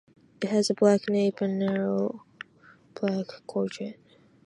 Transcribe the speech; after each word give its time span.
It 0.41 0.49
has 0.49 0.71
a 0.71 0.73
black 0.73 1.01
nape 1.09 1.41
and 1.41 1.61
a 1.61 1.65
narrow 1.67 2.25
black 2.99 3.27
gorget. 3.45 3.99